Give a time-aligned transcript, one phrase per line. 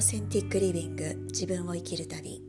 [0.00, 2.42] ーセンティックリビング自分を生きる旅。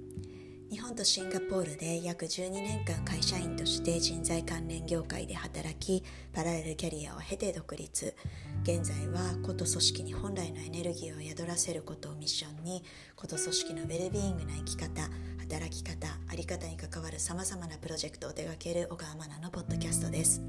[0.70, 8.16] 日本とシンガポールで約12年間会社員として人材関連業界で働きパラレルキャリアを経て独立。
[8.64, 12.86] 現在は個と組織に本来のエネルギーを宿らせることをミッションに
[13.18, 15.10] 個と組織のウェルビーイングな生き方
[15.40, 20.42] 働き方在り方に関わるさまざまなプロジェクトを手掛ける小川真奈のポッドキャストです。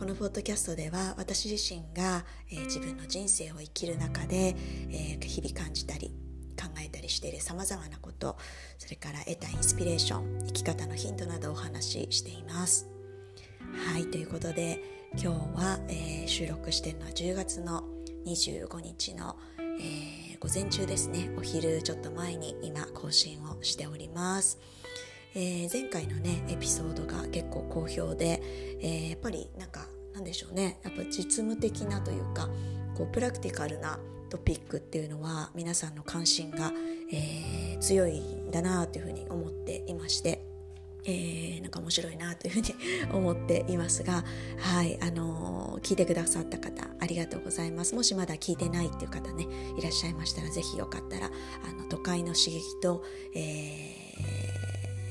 [0.00, 4.56] このポッドキャストでは私自身が、えー、自分の人生を生きる中で、
[4.88, 6.14] えー、日々感じたり
[6.58, 8.38] 考えたりしているさまざまなこと
[8.78, 12.88] それから得たインスピレーション生き方のヒントなどをお話ししています。
[13.92, 14.80] はいということで
[15.12, 17.84] 今日は、えー、収録しているのは10月の
[18.24, 24.58] 25日の、えー、午前中ですねお昼ちょっと前に今更新をしております。
[25.34, 32.48] えー、前回のねエピソードが結構好評で、えー、やっぱりなんかなんでしょうねやっぱ実務的なというか
[32.96, 36.72] こうプラクティカルなトピックっていうのは皆さんの関心が、
[37.12, 40.50] えー、強いんだなというふうに思っていまして。
[41.04, 42.74] えー、なんか面白いなというふうに
[43.12, 44.24] 思っていますが、
[44.58, 47.94] はい、あのー、聞いてくださった方ありがとうございます。
[47.94, 49.46] もしまだ聞いてないっていう方ね
[49.78, 51.30] いらっしゃいましたらぜひよかったら
[51.64, 53.02] あの都会の刺激と、
[53.34, 53.96] え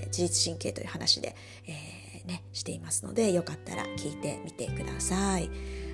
[0.03, 1.35] ー、自律神経という話で、
[1.67, 1.98] えー、
[2.29, 5.49] ねしていますのでよかったら聞いてみてください。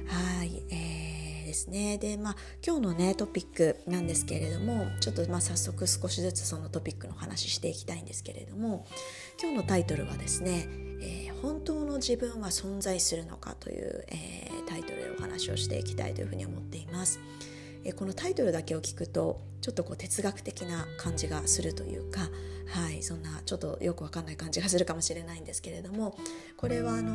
[0.07, 8.85] はい、えーですねでまあ今日のねトピックなんですけれどもちょっとまあ早速少しずつそのトピックの話していきたいんですけれども
[9.41, 10.67] 今日のタイトルはですね、
[11.01, 17.19] えー、本当の自分は存在するのかという、えー、タイトルでお話をしていきたいというふうに思っています。
[17.87, 22.29] えこのタイトルだけを聞くとちょっとこう哲学的な感じがするというか、
[22.67, 26.17] はい、そんなちょっとよくわかんない感じがするかもしれないんですけれども
[26.57, 27.11] これはあの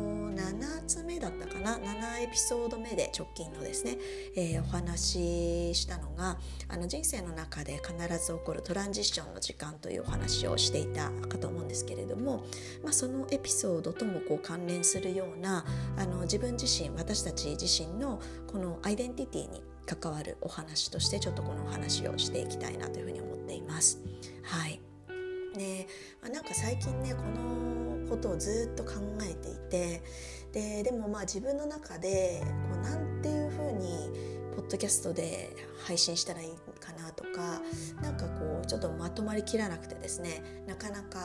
[0.00, 3.96] ー7つ目だったかな？7エピソード目で直近のですね、
[4.36, 6.38] えー、お話ししたのが
[6.68, 12.44] あの人生の中で必ず起こるトランジッションの時間というお話をしていたかと思うんですけれども、
[12.82, 15.64] まあ、そのエピソードともこう関連するような
[15.96, 24.00] あの自分自身私たち自身のこのアイデンティティに関わるお話としてちょっとこのお話をしていきたいなというふうに思っています。
[24.42, 24.80] はい
[25.56, 25.86] ね
[26.20, 30.02] まあ、なんか最近ねこのことをずっと考えていて
[30.52, 35.50] ででもまあ自分の中でこうなんていうふうにポッドキャストで
[35.86, 36.48] 配信したらいい
[36.80, 37.60] かなとか
[38.02, 41.18] なんかこうちょっとまとまりきらなくてですねなかなか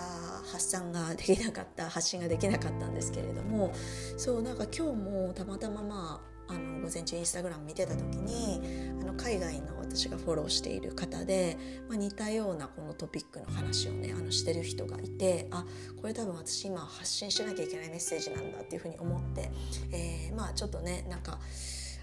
[0.52, 3.72] 発散ができなかった発信ができなかったんですけれども
[4.18, 8.62] そうなんか今日もたまたままああの午前中インスタグラム見てた時に
[9.02, 15.66] あの海外の私がフォローしている方で、まあ、似たようなこのトピックの話をねあのしてる人がいてあ
[16.00, 19.52] これ多分私今発信しなきゃいけないメッセージなんだっていうふうに思って、
[19.92, 21.40] えー、まあちょっとねなんか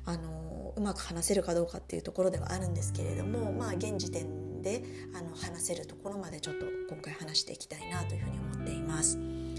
[0.05, 4.83] あのうまく話せるかどうかっていうところではあるんですけれどもまあ現時点で
[5.15, 9.19] あの話せるところまでちょっと今回話していきたいなというふうに思っています。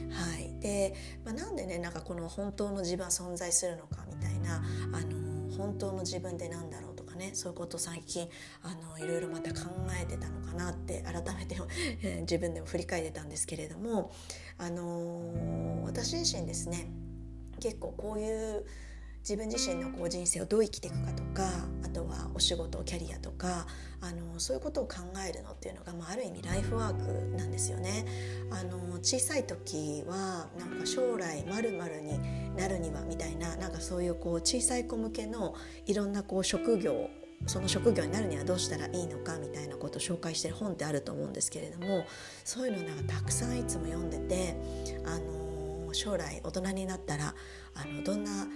[0.09, 0.95] はい、で、
[1.25, 4.63] まあ、なんでねなんかこの本当の自分は存在するのかたいな
[4.93, 8.27] あの本当の自分って何だろうとかねそういうこと最近
[8.61, 9.69] あのいろいろまた考
[9.99, 11.57] えてたのかなって改めて
[12.21, 14.11] 自分でも振り返ってたんですけれども
[14.57, 16.87] あの私自身ですね
[17.59, 18.65] 結構こういう
[19.19, 23.65] 自分自身のこう人生をどう生きていくかとかとはお仕事キャリアとか
[24.01, 24.97] あのそういうことを考
[25.27, 28.05] えるのっていうのが、まあ、ある意味ライフワークなんですよね。
[28.51, 35.55] あの小さい時はなんか将来まるになるにはみたいななんかそういうこう小さい子向けの
[35.87, 37.09] いろんなこう職業
[37.45, 42.05] その職業になるにはどうしたらいいのかみたいなことを紹介してる本ってあると思うんですけれども
[42.43, 44.55] そういうのなんかたくさんいつも読んでて
[45.05, 45.36] あの
[45.97, 47.33] 将来大人になったら
[47.73, 48.47] あのどんな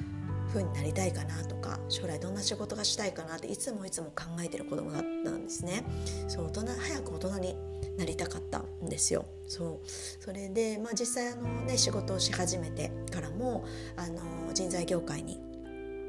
[0.49, 5.83] 風になりたいかなとか将来どんな仕事がしたいかなっていつもいつも考えてる子供だったんですね。
[6.27, 7.55] そう大人早く大人に
[7.97, 9.25] なりたかったんですよ。
[9.47, 9.89] そう。
[9.89, 13.65] それで、まあ、実際あの、ね、仕事をし始めてからも
[13.97, 15.39] あの人材業界に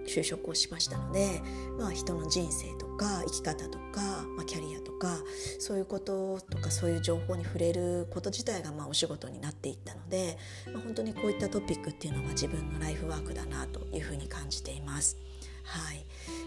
[0.07, 1.41] 就職をしましたので、
[1.79, 2.92] まあ、人の人生とか
[3.25, 4.01] 生き方とか、
[4.37, 5.19] まあ、キャリアとか
[5.59, 10.39] そういうこととかそういう情報に触れること自体がまあお仕事になっていったので、
[10.73, 15.17] まあ、本当にこういったトピックっていうのは自分のライフワークだなというふうに感じています。
[15.65, 16.05] はい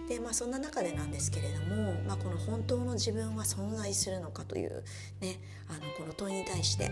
[0.09, 4.83] でまあ、そんな中でなんですけれども、まあ、この本当の自分は存在するのかという、
[5.21, 6.91] ね、あのこの問いに対して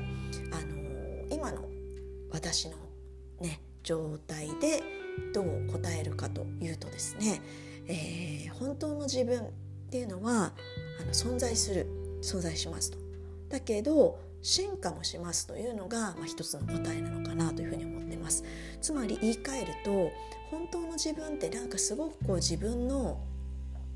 [0.52, 1.66] あの今の
[2.32, 2.78] 私の、
[3.42, 4.82] ね、状態で
[5.34, 7.42] どう答えるかというとですね、
[7.88, 9.50] えー、本当の自分っ
[9.90, 10.54] ていうのは
[11.02, 11.88] あの存在する
[12.22, 12.98] 存在しますと。
[13.50, 18.44] だけど進化もしますというのが、まあ、一つの答えなのかなというふうに思ってます。
[18.82, 20.12] つまり言い換えると
[20.52, 23.20] 本当の自分ってなんかすごくこう自分の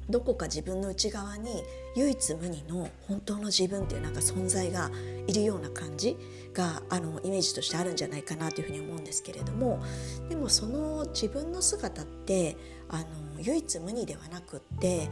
[0.10, 1.64] どこか自分の内側に
[1.96, 4.90] 唯一無二の本当の自分っていうなんか存在が
[5.28, 6.18] いるような感じ
[6.54, 9.84] があのイメージとしてあるんじゃないかなというふうに思うんですけれども
[10.30, 12.56] でもその自分の姿って
[12.88, 13.06] あの
[13.42, 15.10] 唯一無二ではなくって、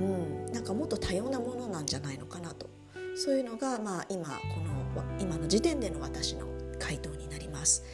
[0.00, 2.68] うん、なんかもっと多様なものなんじゃないのかなと
[3.16, 4.80] そういうのが、まあ、今この
[5.18, 6.46] 今の時点での私の
[6.78, 7.84] 回答になります。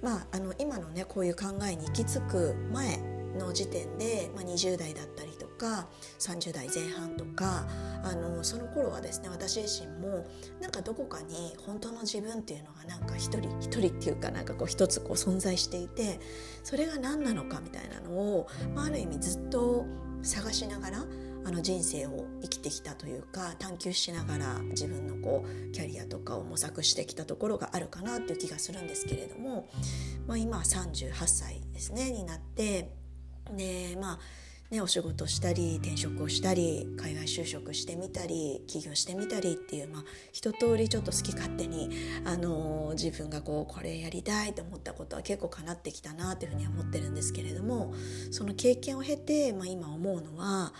[0.00, 2.98] まあ、あの今のねこういう考えに行き着く前
[3.38, 5.27] の時点で、まあ、20代だったり
[5.58, 5.88] か
[6.18, 7.66] 30代前半とか
[8.02, 10.24] あのその頃はですね私自身も
[10.60, 16.20] なんかどこかに本当の自分っていうのがなんか一人一人っていうかなんかこう一つこう存在していて
[16.62, 19.84] それが何なのかみたいなのを、まあ、ある意味ずっと
[20.22, 21.04] 探しながら
[21.44, 29.68] あの人生を生きてきたというか探求しながら自分のこうキャリアとかを模索してきたところがあるかなっていう気がするんですけれども、
[30.26, 32.90] まあ、今38歳ですねになって
[33.56, 34.18] でまあ
[34.70, 41.88] ね、お仕事したり転職をしたり海外就職してみたり起業してみたりっていう、まあ、一通りちょっと好き勝手に、
[42.26, 47.94] あのー、自分がこうこれやりたいと思ったことは結構かなってきたなというふうには思ってるんですけれども
[48.30, 50.74] その経験を経て、まあ、今思うのは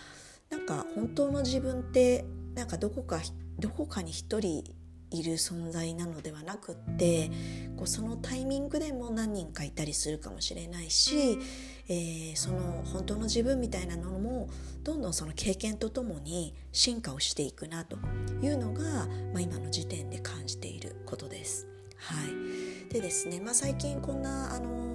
[0.51, 3.19] なんか本当の自分ってなんかどこか
[3.57, 4.63] どこかに一人
[5.11, 7.31] いる存在なのではなくって
[7.75, 11.39] こうそのタイミングでも何人かいたりするかもしれないし、
[11.87, 14.49] えー、その本当の自分みたいなのも
[14.83, 17.97] どんどんその経験とともに進化をしていくなと
[18.41, 21.67] いうのが、まあ、今の時点で感じていることです。
[21.97, 24.88] はい、でですね、まあ、最近こんなあの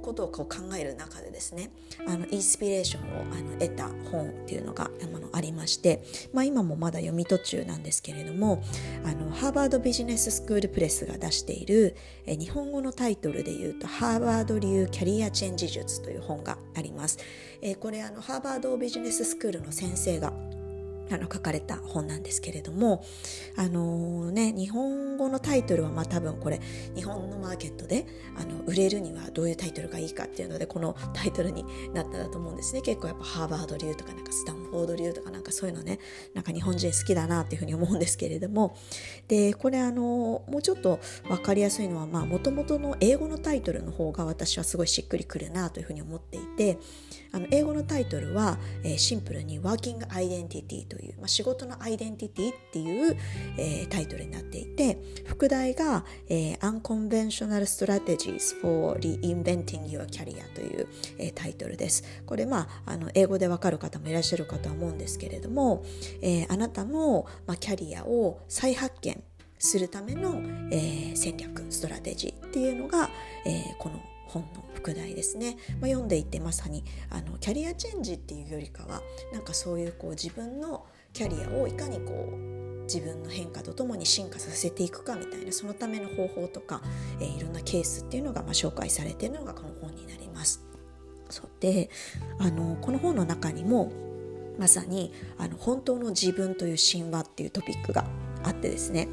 [0.00, 1.70] ことをこう考える中でですね
[2.06, 6.02] あのインスピレーションをあの得た本っていうのがあのありまして、
[6.32, 8.62] まあ、今もまだ読み途中なんですけれども
[9.04, 17.18] あのハーバードビジネススクールプレスが出しているえ日本語のタイトルで言うと「ハーバード流キャリアチェンジ術」という本があります。
[17.62, 20.32] えこれあのハーバードビジネススクールの先生が
[21.10, 23.04] あの書かれた本なんですけれども
[23.56, 26.60] あのー、ね日本語のタイトルはまあ多分これ
[26.94, 32.82] 日本のマーケットであの売れるにはどういうタイトルがいいかっていうのでこのタイトルになったんだと思うんですね。
[32.82, 35.98] 結構やっぱハーバード流とかなんかスタンフォード流とかなんかそういうのね
[36.34, 38.76] なんか日本人好きだなっていうふうに思うんですけれども。
[39.28, 46.78] でこれあのもうちょっと分かりやすいのはもともとの英語のタイトルの方が私はすごいしっくりくるなというふうに思っていて
[47.32, 53.16] あの英語のタイトルは、えー、シンプルに Working Identity という、いうまあ、仕事のアイデンティティっていう、
[53.56, 60.88] えー、タイトルになっていて副題が、えー、Unconventional Strategies for Reinventing Your Career という、
[61.18, 62.04] えー、タイトルです。
[62.26, 65.84] これまああの英語でわかる方もいらっしゃるかとは思うんですけれども、
[66.22, 69.22] えー、あなたの、まあ、キャリアを再発見
[69.58, 70.40] するための、
[70.72, 73.10] えー、戦略ストラテジーっていうのが、
[73.44, 74.00] えー、この
[74.30, 86.82] 本の副題ですね、まあ、読んでいてまさにあのキャリアチェンジっていうよりかはなんかそういうこう自分のキャリアをいかにこう自分の変化とともに進化させていくかみたいなそのための方法とか、
[87.20, 90.64] えー、いろんなケースっていうのがまあ紹介されているのがこの本になります。
[91.28, 91.48] そう。
[91.60, 91.90] で
[92.38, 93.92] あのこの本の中にも
[94.58, 98.04] まさにあの本当の自分という神話っていうトピックが
[98.42, 99.08] あってですね。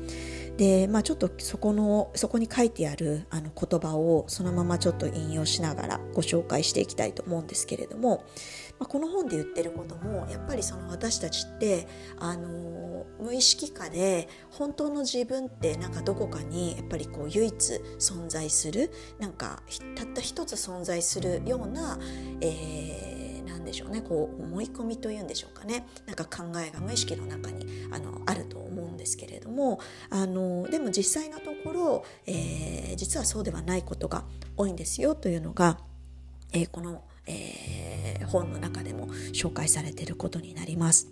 [0.57, 8.26] で、まあ、ちょっとそこのそこに書いてあるあの言葉をそのままちょっと引用しながらご紹介していきたいと思うんですけれども、
[8.80, 11.87] まあ、この本で言ってることもやっぱりその私たちって
[12.19, 19.61] あの無意識化で本当の自分ってなんかどこかにやっぱりこう唯一存在するなんか
[19.95, 21.99] たった一つ存在するような、
[22.42, 23.18] えー
[23.68, 25.85] でしょうねこう思い込みというんでしょうかね。
[26.07, 28.57] なんか考えが無意識の中にあのあると
[28.97, 34.25] んですけれどもあのでも実際のところ、えー、実はそうではないことが
[34.57, 35.77] 多いんですよというのが、
[36.51, 41.07] えー、この、えー、本の中でも紹介されていることになります。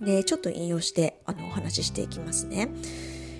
[0.00, 2.68] でちょっと引用してあのお話ししていきますね。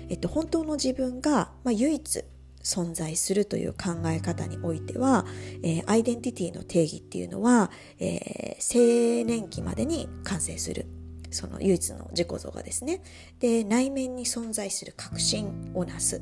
[0.09, 2.23] えっと、本当の自分が、まあ、唯一
[2.63, 5.25] 存在するという考え方においては、
[5.63, 10.85] えー、アイデンティティの定義っていうのは、えー、青年期までに完成する
[11.33, 13.01] その唯一の自己像がですね。
[13.39, 16.21] で内面に存在する確信をなす。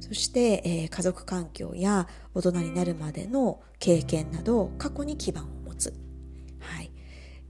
[0.00, 5.92] そして、えー、家族環境や大人になるまでの経験など過去に基盤を持つ、
[6.60, 6.92] はい、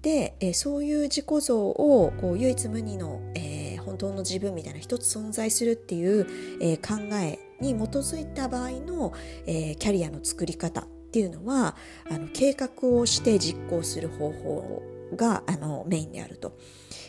[0.00, 6.26] で、えー、そういう自己像をこう唯一無二の、えー、本当の自分みたいな一つ存在するっていう、
[6.62, 9.12] えー、考えに基づいた場合の、
[9.46, 11.76] えー、キャリアの作り方っていうのは
[12.10, 16.56] あの計画をして実行する方法があのメインであると、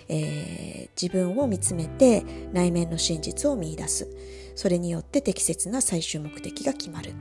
[0.09, 2.23] えー、自分を見つめて
[2.53, 4.07] 内面の真実を見いだす。
[4.55, 7.13] それによって適切な最終目的が決まる、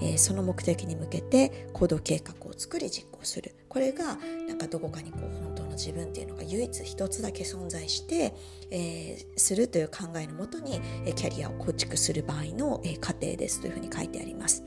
[0.00, 3.54] えー、その目的に向けて行動計画を作り実行する。
[3.68, 4.16] これが
[4.46, 8.34] なんかどこかにこう本当の自分っていうのが唯一一つだけ存在して、
[8.70, 14.64] えー、するという考えのもとに、えキャリアを構築する場合の、え過程ですというふうに書いてあります。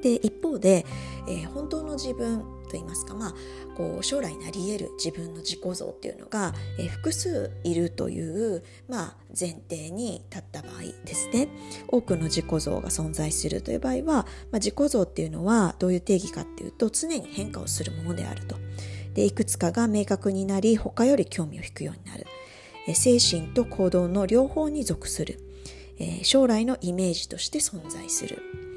[0.00, 0.84] で一方で、
[1.28, 3.34] えー、本当の自分といいますか、まあ、
[3.76, 11.48] こう将来なり得る自分の自己像っていうのが、えー、複数いるという、まあ、前提に立った場合ですね。
[11.88, 18.56] 多くの自己像が存在するという場合は、まあ、自己像っていうのはどういう定義かっていうと常に変化をするものであると。
[19.14, 22.26] でいくつかが明確になり他より興味を引くようになる、
[22.86, 25.40] えー、精神と行動の両方に属する、
[25.98, 28.67] えー、将来のイメージとして存在する。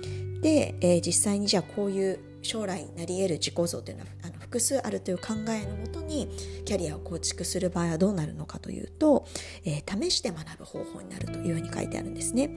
[0.41, 6.27] で、えー、実際にじゃあこういう将来なり得る自己像というのはあの複数あるという考えのもとに
[6.65, 9.25] キャリアを構築する場合はどうなるのかというと、
[9.63, 12.49] えー、試して学ぶ方法になるというように書いてあるんですね、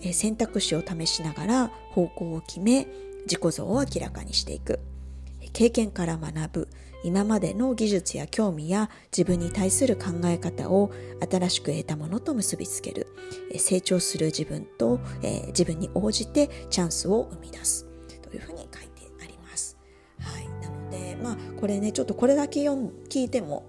[0.00, 2.86] えー、選択肢を試しながら方向を決め
[3.24, 4.80] 自己像を明らかにしていく。
[5.52, 6.68] 経験から学ぶ。
[7.04, 10.90] 今までの技術や興味や自分に対する考え方を
[11.30, 13.06] 新しく得たものと結びつける。
[13.58, 17.86] 成長する自分と、え、自分に応じてチャンスを生み出す。
[18.22, 19.76] というふうに書いてあります。
[20.18, 23.66] はい、なのでまあこれねちょっとこれだけ読聞いても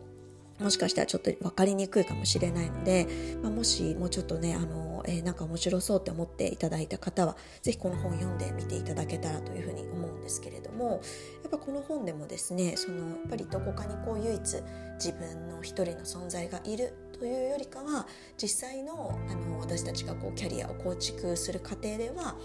[0.60, 3.08] もしかしたらちょっと分かりにくいかもしれないので、
[3.44, 11.02] まあ、もしもうちょっとねあの、えー、なんか面白そうって思っていただいた方は是非この本読んでみていただけたらというふうに思うんですけれども
[11.44, 18.08] やっぱこの本でもですねそのやっぱりどこかにこう唯一自分の一人の存在がいるというよりかは
[18.42, 22.36] 実際のあの私たちがこうキャリアを構築する過程では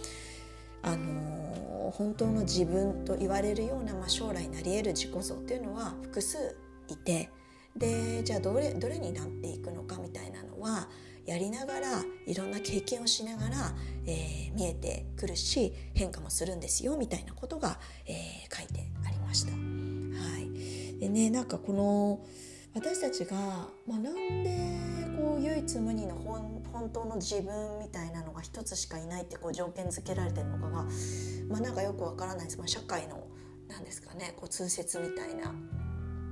[0.82, 6.56] あの本当の自分と言われるような、まあ、将来なり得る自己像っていうのは複数
[6.88, 7.30] いて
[7.76, 10.88] でじゃあどれどれになっていくのかみたいなのは
[11.26, 13.72] やりながらいろんな経験をしながら、
[14.06, 19.52] えー、見えてくるし変化もするんですよみたいなことが、えー、書いてありました。
[19.52, 19.58] は
[20.38, 22.26] い、でねなんかこの
[22.74, 23.36] 私たちが、
[23.86, 30.84] まあ、なんでこう唯一無二の本本当の自分みたいなのが一つしかいないってこう条件付けられてるのかが、
[31.48, 33.26] まあ、なんかよくわからないです、まあ、社会の
[33.68, 35.52] 何ですかねこう通説みたいな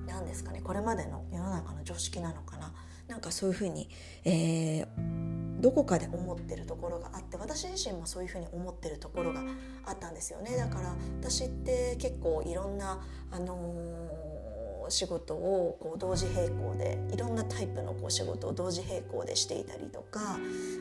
[0.09, 2.73] 何ですかねこれまでの世の中の常識なのかな。
[3.09, 3.88] なんかそういうふうに、
[4.25, 9.41] えー、どこかで思ってるところがあって私自身もそういうふうに思ってるところが
[9.87, 10.57] あったんですよね。
[10.57, 13.00] だから私って結構いろんな、
[13.31, 20.38] あのー、仕事をこう同時並行でいろんなタイプのこう仕事を同時並行でしていたりとか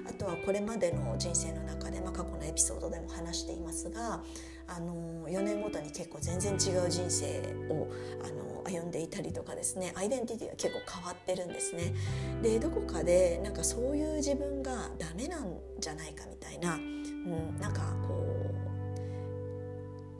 [0.08, 4.22] あとはこれまでの人生の中で、まあ、過去のエピソードでも話していますが
[4.68, 7.88] あの4年ごとに結構全然違う人生を
[8.24, 11.94] あの歩んでいたりとかですねアイデンティティが結構変わってるんですね。
[12.42, 18.37] でどこかでなんかそういう自分がダメなんじゃないかみたいな、うん、なんかこう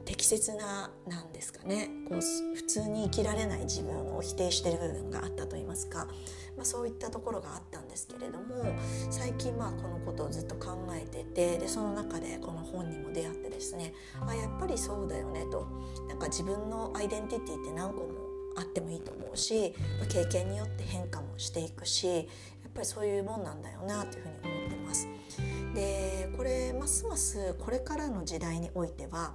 [0.08, 1.90] 適切ななんですかね。
[2.08, 2.20] こう
[2.54, 6.06] 普通に生きられない自分を否定してる部分があったと言いますか、
[6.56, 8.64] まあ、そういったところがあったんですけれども
[9.10, 13.92] 最近まあこのことをずっと考えててでその中でこの本にも出会ってですね
[14.26, 15.68] あやっぱりそうだよねと。
[16.08, 18.08] なんか自分のアイデンティティって何個も
[18.56, 22.24] あってもいいと思うし、ま、経験によって変化もしていくしやっ
[22.72, 25.06] ぱりそういうもんなんだよなというふうに思ってます。
[25.74, 29.34] でこれますますこれからの時代においては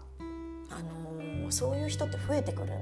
[0.78, 0.82] あ
[1.46, 2.74] の、そういう人って増えてくる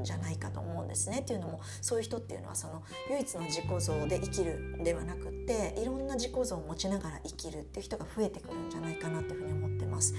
[0.00, 10.14] んじゃないかと思うんですねっていうのもそういう人っていうのはその唯一の自己像で生きるではなくっていろんな自己像を持ちながら生きるっていう人が増えてくるんじゃないかなというふうに思ってます。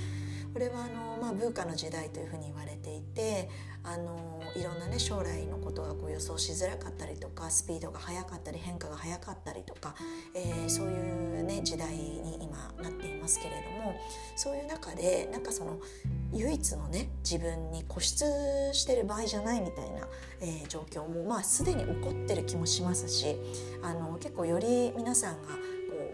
[0.56, 3.50] これはあの、まあ、文化の時代というふうに言われていて
[3.84, 9.96] あのいろんなね将来のことがこう予想しづらかったりとかスピードが速かったり変化が速かったりとか、
[10.34, 14.00] えー、そういうね時代に今なっていますけれども
[14.38, 15.78] そういう中でなんかその
[16.34, 18.26] 唯一のね自分に固執
[18.74, 20.08] してる場合じゃないみたいな、
[20.42, 23.36] えー、状況もまあすでに起こってる気もしますし
[23.82, 25.56] あの結構より皆さんがこ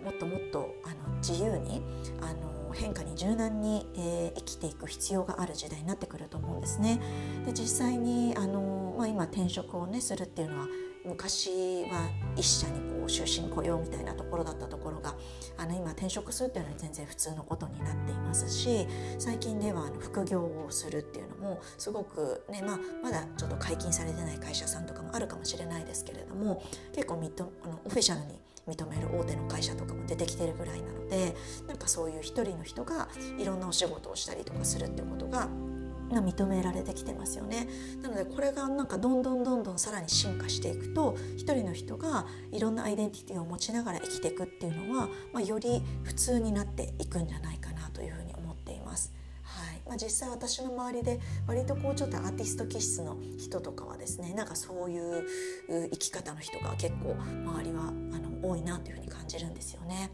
[0.01, 1.81] うもっともっとあの自由に
[2.21, 7.01] あの変化に柔軟に、えー、生きていく必要がある時代になってくると思うんですね。
[7.45, 10.67] で実際にあの、まあ、今転職をねするっていうのは
[11.03, 15.15] 昔は一社にこう終身雇用みたいなところだったところが
[15.57, 31.35] あの今転職するっていうのは全然普通のことになっていますし最近ではあの副業をするっていうのもすごくね、まあ、まだちょっと解禁されてない会社さんとかもあるかもしれないですけれども結構ミッドあのオフィシャルに認める大手の会社とかも出てきてるぐらいなので
[31.67, 35.47] なんかそういう一人の人がいろんなお仕事をしたりとかするっていうことが
[36.13, 37.67] が認められてきてますよね
[38.01, 49.13] なのでこれがなんかどんどんどんどんさらに進化していくと一人の人がいろんなアイデンティティを持ちながら生きていくっていうのは、まあ、より普通になっていくんじゃないかなというふうに思っています。
[49.43, 55.25] はいまあ、実際私の周りで割とこうちょっとアーティスト気質の人とかはですねなんかそういう
[55.91, 60.09] 生き方の人が結構周りはあの多いなというふうに感じるんですよね。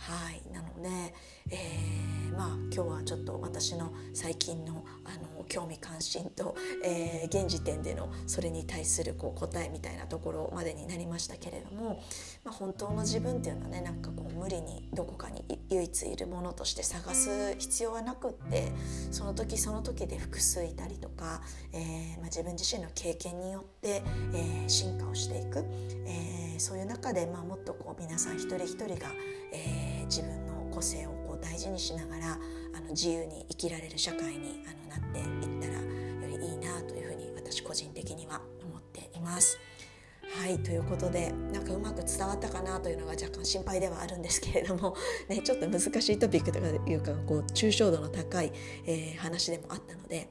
[0.00, 0.42] はい。
[0.52, 1.14] なので、
[1.50, 6.54] えー、まあ今日はちょっと私の最近のあの興味関心と、
[6.84, 12.00] えー、現時点でのそれに対するこう答えみたいなところまでになりましたけれども、
[12.44, 18.72] まあ、本当の自分っていうのはねなんかこう無理にどこかに唯一いるものとして探す必要はなくって
[19.10, 21.42] その時その時で複数いたりとか、
[21.72, 24.02] えーまあ、自分自身の経験によって、
[24.32, 25.64] えー、進化をしていく、
[26.06, 29.10] えー、そういう中で、まあ、もっとこう皆さん一人一人が、
[29.52, 32.38] えー、自分の個性をこう大事にしながら
[32.74, 39.56] あの自由に生きられる社会にあのなっていったらよりいいなというふうに私個人的には思っています。
[40.36, 44.96] はいということでなんかうまく伝わったかなというのが若干心配ではあるんですけれども、
[45.28, 48.52] ね、ちょっと難しいトピックというかこう抽象度の高い、
[48.86, 50.28] えー、話でもあったので、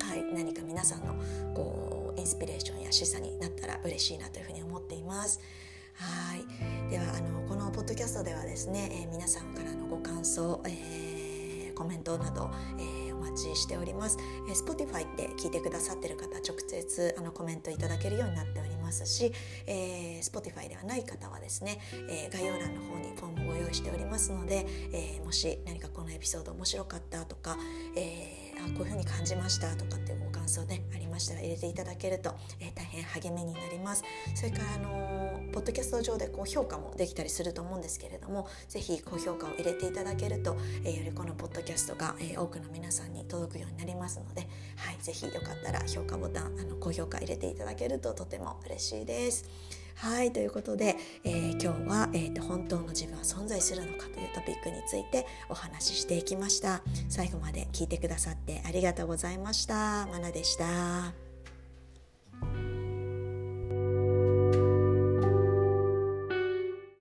[0.00, 1.14] はい、何か皆さんの
[1.54, 5.40] こうインスピレーションや示唆になったら嬉しいなというふうに思っています。
[5.98, 6.90] はい。
[6.90, 19.32] ではあのこのポッドキャストではですね、えー、皆さんからのご感想、えー、コメントなど、えー、お待ちしております、えー、Spotify で聞いてくださってる方直接あのコメントいただけるようになっておりますし、
[19.66, 27.56] えー、Spotify ではない方はですね、えー、概要欄の方にフォームをご用意しておりますので、えー、もし何かこのエピソード面白かったとか、
[27.96, 34.04] えーあこういうふうに感じましたとかっていうご感想ねありましたら入れていただけると、えー、大変励みになります。
[34.34, 44.42] それからあの、ポッドキャスト上でこう評価もできたりすると思うんですけれどもぜひ高評価を入れていただけると、えー、よりこのポッドキャストが、え多くの皆さんに届くようになりますので、
[44.76, 49.46] はい、ぜひよかったら評価ボタンあの高評価入れていただけるととても嬉しいです。
[49.94, 56.82] はいということで、えー、今日は、えーと「本当の自分は存在するのか」というトピックについてお話ししていきました。
[57.08, 60.06] 最後まで聞いてくださってありがとうございました。
[60.12, 61.25] まなでした。